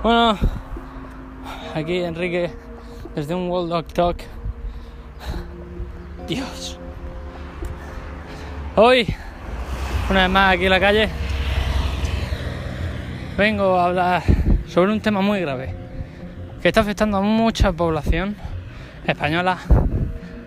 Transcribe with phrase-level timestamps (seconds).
[0.00, 0.38] Bueno,
[1.74, 2.52] aquí Enrique
[3.16, 4.22] desde un World Dog Talk.
[6.28, 6.78] Dios.
[8.76, 9.12] Hoy,
[10.08, 11.08] una vez más aquí en la calle,
[13.36, 14.22] vengo a hablar
[14.68, 15.74] sobre un tema muy grave
[16.62, 18.36] que está afectando a mucha población
[19.04, 19.58] española,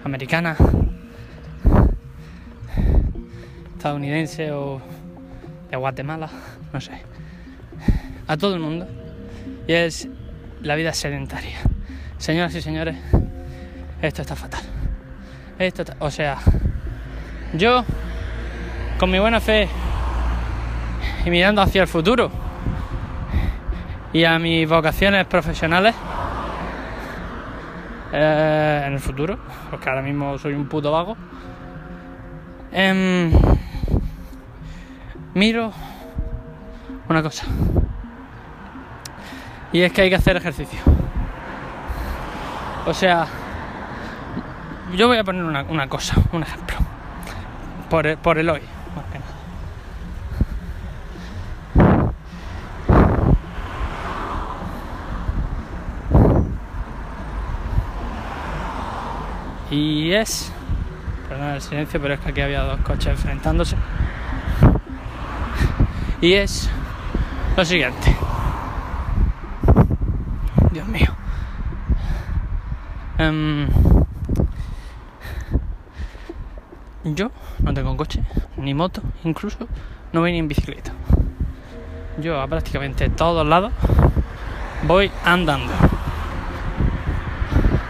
[0.05, 0.55] americana,
[3.75, 4.81] estadounidense o
[5.69, 6.29] de Guatemala,
[6.71, 7.01] no sé,
[8.27, 9.00] a todo el mundo
[9.71, 10.09] y es
[10.63, 11.57] la vida sedentaria.
[12.17, 12.97] Señoras y señores,
[14.01, 14.59] esto está fatal.
[15.57, 16.39] Esto o sea,
[17.53, 17.85] yo
[18.99, 19.69] con mi buena fe
[21.25, 22.29] y mirando hacia el futuro
[24.11, 25.95] y a mis vocaciones profesionales
[28.11, 31.15] eh, en el futuro, porque ahora mismo soy un puto vago,
[32.73, 33.31] em,
[35.33, 35.71] miro
[37.07, 37.45] una cosa.
[39.73, 40.79] Y es que hay que hacer ejercicio.
[42.85, 43.27] O sea,
[44.95, 46.77] yo voy a poner una, cosa, un ejemplo.
[47.89, 48.61] Por el, por el hoy,
[48.95, 49.31] más que nada.
[59.69, 60.51] Y es.
[61.29, 63.77] Perdón el silencio, pero es que aquí había dos coches enfrentándose.
[66.19, 66.69] Y es
[67.55, 68.15] lo siguiente.
[70.71, 71.13] Dios mío.
[73.21, 73.67] Em,
[77.03, 78.23] yo no tengo coche,
[78.57, 79.67] ni moto, incluso
[80.11, 80.91] no voy ni en bicicleta.
[82.17, 83.73] Yo a prácticamente todos lados
[84.87, 85.71] voy andando.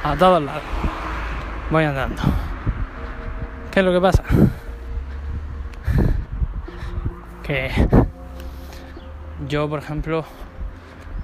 [0.04, 0.64] A todos lados.
[1.70, 2.22] Voy andando.
[3.72, 4.24] ¿Qué es lo que pasa?
[7.42, 7.72] Que
[9.48, 10.26] yo, por ejemplo,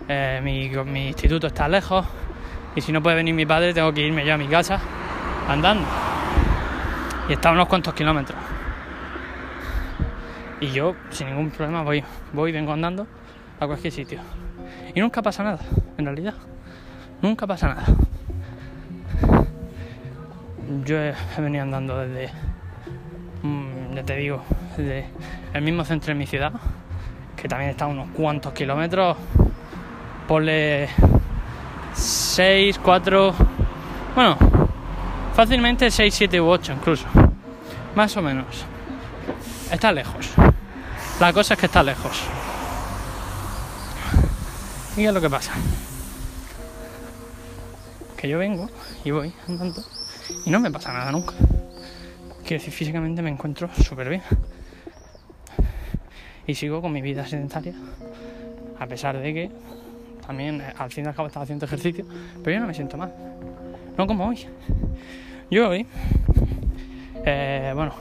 [0.07, 2.05] eh, mi, mi instituto está lejos
[2.77, 4.79] y si no puede venir mi padre tengo que irme yo a mi casa
[5.49, 5.83] andando.
[7.27, 8.37] Y está a unos cuantos kilómetros.
[10.61, 13.07] Y yo sin ningún problema voy, voy vengo andando
[13.59, 14.19] a cualquier sitio.
[14.93, 15.57] Y nunca pasa nada,
[15.97, 16.35] en realidad.
[17.23, 17.83] Nunca pasa nada.
[20.85, 22.29] Yo he, venido andando desde,
[23.41, 24.43] mm, ya te digo,
[24.77, 25.07] desde
[25.51, 26.53] el mismo centro de mi ciudad,
[27.35, 29.17] que también está a unos cuantos kilómetros
[30.27, 30.89] ponle
[32.37, 33.33] 6, 4,
[34.13, 34.37] bueno,
[35.33, 37.07] fácilmente 6, 7 u 8 incluso,
[37.95, 38.45] más o menos.
[39.71, 40.33] Está lejos.
[41.19, 42.21] La cosa es que está lejos.
[44.97, 45.51] ¿Y es lo que pasa?
[48.15, 48.69] Que yo vengo
[49.03, 49.81] y voy andando
[50.45, 51.33] y no me pasa nada nunca.
[52.43, 54.21] Quiero decir, físicamente me encuentro súper bien.
[56.45, 57.73] Y sigo con mi vida sedentaria,
[58.79, 59.51] a pesar de que
[60.27, 62.05] también eh, al fin y al cabo estaba haciendo ejercicio,
[62.43, 63.13] pero yo no me siento mal.
[63.97, 64.45] No como hoy.
[65.49, 65.87] Yo hoy,
[67.25, 67.93] eh, bueno,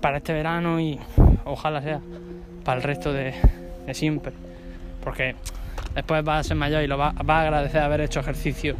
[0.00, 0.98] para este verano y
[1.44, 2.00] ojalá sea
[2.64, 3.34] para el resto de,
[3.92, 4.32] siempre,
[5.04, 5.36] porque
[5.94, 8.74] después va a ser mayor y lo va, a agradecer haber hecho ejercicio,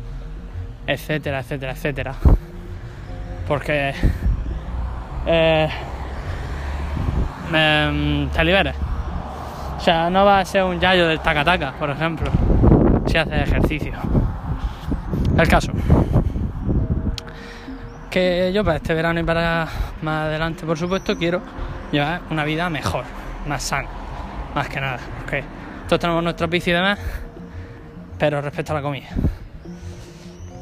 [0.87, 2.15] etcétera, etcétera, etcétera.
[3.47, 3.93] Porque
[5.27, 5.69] eh,
[8.33, 8.88] te liberes
[9.79, 12.29] o sea, no va a ser un yayo del tacataca, por ejemplo,
[13.07, 13.93] si hace ejercicio.
[15.39, 15.71] El caso.
[18.11, 19.69] Que yo para este verano y para
[20.03, 21.41] más adelante, por supuesto, quiero
[21.93, 23.05] llevar una vida mejor,
[23.47, 23.89] más sana,
[24.53, 24.99] más que nada.
[25.21, 25.45] Porque
[25.87, 26.99] todos tenemos nuestros vicios y demás,
[28.19, 29.09] pero respecto a la comida.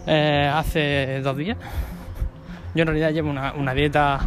[0.06, 1.56] Eh, hace dos días,
[2.75, 4.21] yo en realidad llevo una, dieta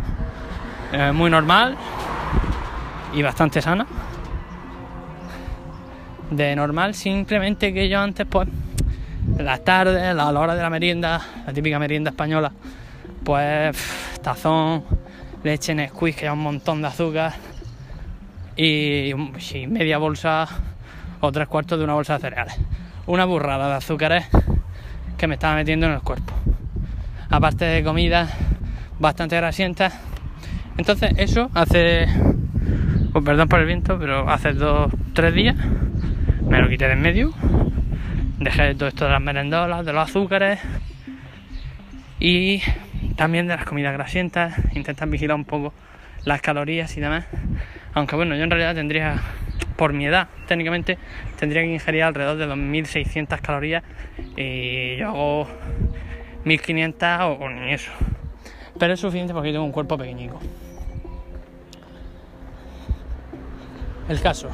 [0.91, 1.77] eh, muy normal
[3.13, 3.85] y bastante sana
[6.31, 8.47] de normal, simplemente que yo antes, pues,
[9.37, 12.51] las tardes, a la hora de la merienda, la típica merienda española,
[13.23, 13.77] pues,
[14.21, 14.83] tazón,
[15.43, 17.33] leche en squeeze, que lleva un montón de azúcar,
[18.55, 19.13] y,
[19.67, 20.47] media bolsa
[21.21, 22.57] o tres cuartos de una bolsa de cereales.
[23.07, 24.25] Una burrada de azúcares
[25.17, 26.33] que me estaba metiendo en el cuerpo.
[27.29, 28.29] Aparte de comida
[28.99, 29.93] bastante grasientas.
[30.77, 32.07] Entonces, eso hace.
[33.13, 35.55] Pues perdón por el viento, pero hace dos, tres días
[36.49, 37.33] me lo quité de en medio,
[38.39, 40.59] dejé todo esto de las merendolas, de los azúcares
[42.19, 42.61] y
[43.15, 45.73] también de las comidas grasientas, intentar vigilar un poco
[46.25, 47.25] las calorías y demás.
[47.93, 49.21] Aunque bueno, yo en realidad tendría,
[49.75, 50.97] por mi edad, técnicamente,
[51.39, 53.83] tendría que ingerir alrededor de 2.600 calorías
[54.35, 55.47] y yo hago
[56.45, 57.91] 1.500 o, ni eso.
[58.79, 60.39] Pero es suficiente porque tengo un cuerpo pequeñico.
[64.07, 64.49] El caso,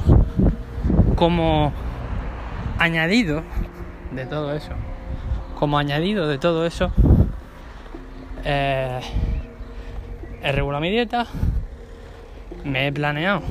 [1.16, 1.72] como
[2.78, 3.42] añadido
[4.12, 4.72] de todo eso,
[5.58, 6.92] como añadido de todo eso,
[8.44, 9.00] eh,
[10.42, 11.26] he regulado mi dieta,
[12.64, 13.42] me he planeado.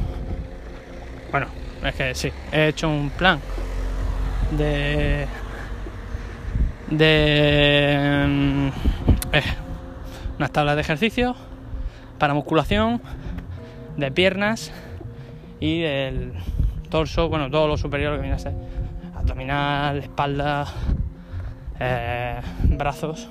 [1.32, 1.48] Bueno,
[1.84, 3.40] es que sí, he hecho un plan
[4.52, 5.28] de
[6.90, 8.68] de mm,
[9.34, 9.44] eh,
[10.38, 11.36] unas tablas de ejercicio
[12.20, 13.02] para musculación
[13.98, 14.72] de piernas
[15.60, 16.34] y del
[16.90, 18.54] torso, bueno, todo lo superior que viene a ser
[19.16, 20.68] abdominal, espalda,
[21.80, 23.30] eh, brazos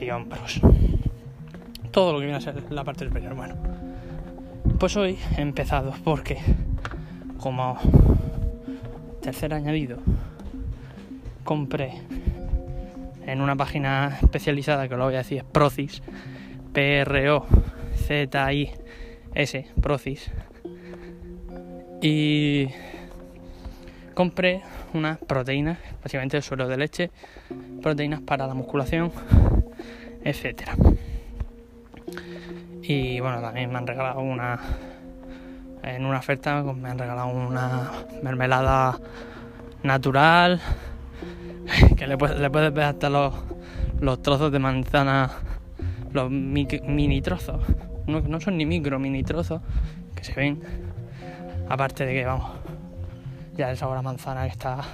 [0.00, 0.60] y hombros.
[1.90, 3.34] Todo lo que viene a ser la parte superior.
[3.34, 3.56] Bueno,
[4.78, 6.38] pues hoy he empezado porque
[7.38, 7.78] como
[9.22, 9.98] tercer añadido
[11.44, 11.94] compré
[13.26, 16.02] en una página especializada que lo voy a decir es Procis,
[16.72, 17.46] P-R-O-Z-I-S,
[19.82, 20.30] Procis.
[22.00, 22.68] Y
[24.14, 24.62] compré
[24.94, 27.10] unas proteínas, básicamente el suelo de leche,
[27.82, 29.12] proteínas para la musculación,
[30.24, 30.74] etcétera.
[32.82, 34.58] Y bueno, también me han regalado una
[35.82, 37.90] en una oferta me han regalado una
[38.22, 38.98] mermelada
[39.82, 40.60] natural
[41.96, 43.34] que le puedes, le puedes ver hasta los,
[44.00, 45.30] los trozos de manzana,
[46.12, 47.60] los mini trozos,
[48.06, 49.60] no, no son ni micro, mini trozos
[50.14, 50.87] que se ven.
[51.68, 52.50] Aparte de que, vamos,
[53.56, 54.84] ya el sabor a manzana está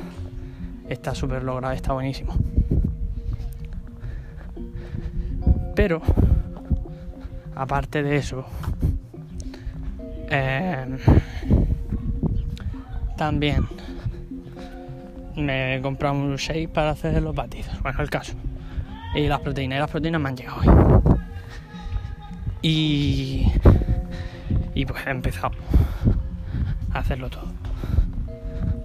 [0.88, 2.34] está súper logrado, está buenísimo.
[5.74, 6.00] Pero,
[7.54, 8.44] aparte de eso,
[10.30, 10.98] eh,
[13.16, 13.66] también
[15.36, 17.80] me he comprado un shake para hacer los batidos.
[17.82, 18.34] Bueno, el caso.
[19.14, 19.76] Y las proteínas.
[19.76, 20.68] Y las proteínas me han llegado hoy.
[22.62, 23.52] Y.
[24.76, 25.52] Y pues he empezado
[26.94, 27.52] hacerlo todo.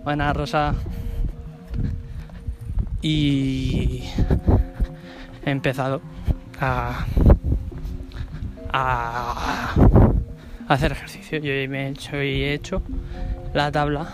[0.04, 0.76] Buenas, Rosa.
[3.02, 4.04] Y.
[5.46, 6.02] He empezado
[6.60, 7.06] a.
[8.74, 9.76] a.
[10.68, 11.40] hacer ejercicio.
[11.40, 12.82] Yo me he hecho, he hecho
[13.54, 14.10] la tabla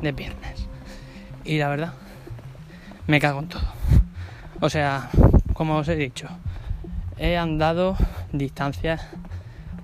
[0.00, 0.70] de piernas
[1.44, 1.92] y la verdad,
[3.06, 3.62] me cago en todo.
[4.60, 5.10] O sea,
[5.52, 6.28] como os he dicho,
[7.18, 7.96] he andado
[8.32, 9.04] distancias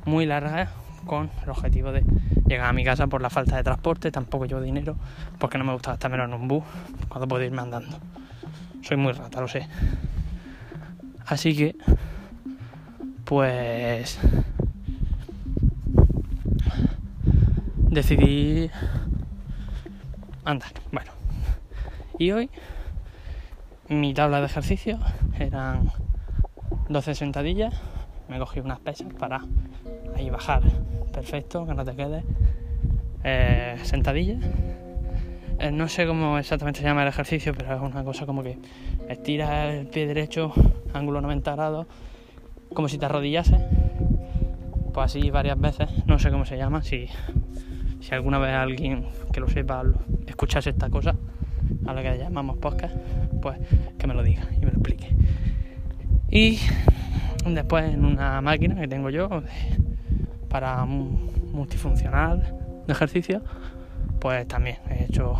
[0.05, 0.69] muy largas
[1.07, 2.05] con el objetivo de
[2.47, 4.97] llegar a mi casa por la falta de transporte, tampoco yo dinero,
[5.39, 6.65] porque no me gusta gastarme en un bus
[7.09, 7.99] cuando puedo irme andando.
[8.83, 9.67] Soy muy rata, lo sé.
[11.27, 11.77] Así que,
[13.25, 14.19] pues,
[17.91, 18.71] decidí
[20.45, 20.71] andar.
[20.93, 21.11] Bueno,
[22.19, 22.51] y hoy
[23.89, 24.99] mi tabla de ejercicio
[25.39, 25.91] eran
[26.89, 27.75] 12 sentadillas.
[28.29, 29.41] Me cogí unas pesas para
[30.17, 30.63] ahí bajar.
[31.17, 32.23] Perfecto, que no te quede.
[33.25, 34.45] Eh, sentadillas.
[35.59, 38.59] Eh, no sé cómo exactamente se llama el ejercicio, pero es una cosa como que
[39.09, 40.53] estiras el pie derecho,
[40.93, 41.87] ángulo 90 grados,
[42.75, 43.59] como si te arrodillases.
[44.93, 46.83] Pues así varias veces, no sé cómo se llama.
[46.83, 47.09] Si,
[48.01, 49.85] si alguna vez alguien que lo sepa
[50.27, 51.17] escuchase esta cosa,
[51.87, 52.95] a lo que llamamos podcast,
[53.41, 53.59] pues
[53.99, 55.09] que me lo diga y me lo explique.
[56.31, 56.59] Y
[57.47, 59.43] después en una máquina que tengo yo
[60.57, 62.41] para multifuncional
[62.87, 63.43] de ejercicio,
[64.19, 65.35] pues también he hecho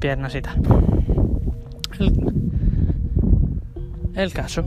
[0.00, 0.60] piernas y tal.
[4.16, 4.64] El, caso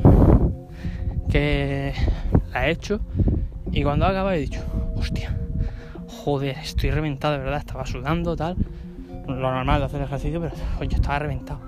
[1.30, 1.94] que
[2.54, 3.02] la he hecho
[3.74, 4.62] y cuando acaba he dicho,
[4.96, 5.36] hostia,
[6.08, 8.56] joder, estoy reventado de verdad, estaba sudando tal
[9.28, 10.56] lo normal de hacer ejercicio, pero
[10.90, 11.60] yo estaba reventado.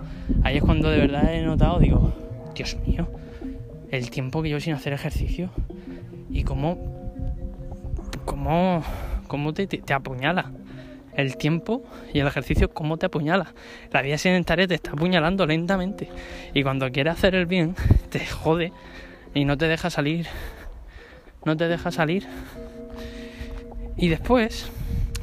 [0.44, 2.14] Ahí es cuando de verdad he notado, digo,
[2.56, 3.10] Dios mío,
[3.92, 5.50] el tiempo que llevo sin hacer ejercicio
[6.30, 7.03] y cómo,
[8.26, 8.84] cómo,
[9.28, 10.52] cómo te, te, apuñala.
[11.16, 13.54] El tiempo y el ejercicio, cómo te apuñala.
[13.92, 16.10] La vida sedentaria te está apuñalando lentamente.
[16.54, 17.76] Y cuando quieres hacer el bien,
[18.10, 18.72] te jode
[19.34, 20.28] y no te deja salir.
[21.46, 22.28] No te deja salir.
[23.96, 24.72] Y después,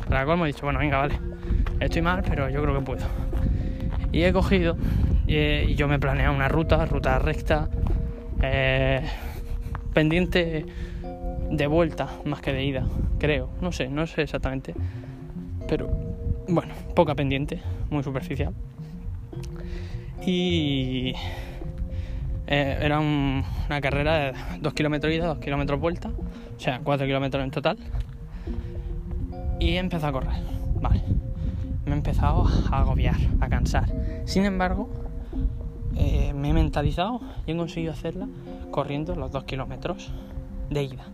[0.08, 1.18] para colmo he dicho, bueno, venga, vale
[1.80, 3.06] Estoy mal, pero yo creo que puedo.
[4.12, 4.76] Y he cogido
[5.26, 7.68] y, yo me he planeado una ruta, ruta recta,
[8.42, 9.02] eh,
[9.94, 10.66] pendiente
[11.50, 12.86] de vuelta más que de ida,
[13.18, 13.50] creo.
[13.60, 14.74] No sé, no sé exactamente.
[15.68, 15.90] Pero
[16.48, 18.54] bueno, poca pendiente, muy superficial.
[20.24, 21.12] Y
[22.46, 27.42] eh, era una carrera de 2 kilómetros ida, 2 kilómetros vuelta, o sea, 4 kilómetros
[27.42, 27.78] en total.
[29.58, 30.42] Y he empezado a correr,
[30.80, 31.02] vale
[31.90, 33.86] me he empezado a agobiar, a cansar.
[34.24, 34.88] Sin embargo,
[35.96, 38.28] eh, me he mentalizado y he conseguido hacerla
[38.70, 40.12] corriendo los dos kilómetros
[40.70, 41.06] de ida.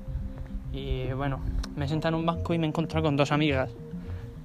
[0.76, 1.40] Y bueno,
[1.74, 3.70] me sentado en un banco y me he encontrado con dos amigas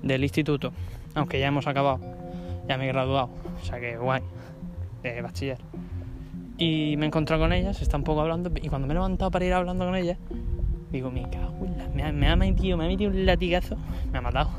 [0.02, 0.72] del instituto,
[1.14, 2.00] aunque ya hemos acabado,
[2.70, 3.30] Ya me he graduado,
[3.62, 4.22] o sea que guay,
[5.04, 5.58] de bachiller.
[6.58, 8.96] Y me he encontrado con ella, se está un poco hablando, y cuando me he
[8.96, 10.18] levantado para ir hablando con ella,
[10.92, 13.76] digo, me cago en la- me, ha, me ha metido, me ha metido un latigazo,
[14.12, 14.52] me ha matado.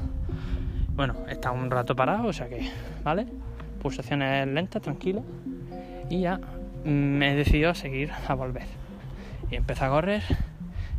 [0.94, 2.68] Bueno, estado un rato parado, o sea que,
[3.02, 3.26] ¿vale?
[3.80, 5.24] Pulsaciones lentas, tranquilas,
[6.10, 6.38] y ya
[6.84, 8.66] me he decidido a seguir a volver.
[9.50, 10.22] Y empezado a correr,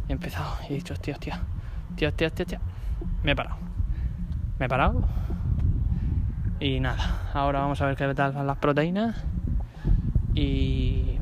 [0.10, 1.42] he empezado, y he dicho, hostia, hostia,
[1.90, 2.62] hostia, hostia, hostia, hostia.
[3.24, 3.58] Me he parado.
[4.60, 5.04] Me he parado.
[6.60, 9.16] Y nada, ahora vamos a ver qué tal van las proteínas.
[10.34, 11.18] Y.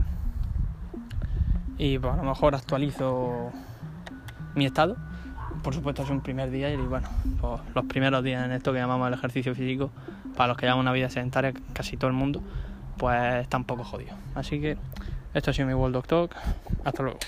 [1.78, 3.52] Y pues a lo mejor actualizo
[4.56, 4.98] mi estado.
[5.64, 7.08] Por supuesto es un primer día y bueno,
[7.40, 9.92] pues, los primeros días en esto que llamamos el ejercicio físico,
[10.36, 12.42] para los que llevan una vida sedentaria, casi todo el mundo,
[12.98, 14.16] pues está un poco jodido.
[14.36, 14.78] Así que
[15.34, 16.36] esto ha sido mi World of Talk.
[16.84, 17.20] Hasta luego.